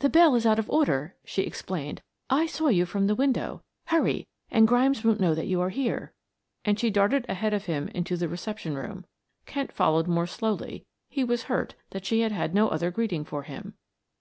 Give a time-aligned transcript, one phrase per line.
[0.00, 2.02] "The bell is out of order," she explained.
[2.28, 3.62] "I saw you from the window.
[3.84, 6.12] Hurry, and Grimes won't know that you are here,"
[6.64, 9.06] and she darted ahead of him into the reception room.
[9.46, 13.44] Kent followed more slowly; he was hurt that she had had no other greeting for
[13.44, 13.74] him.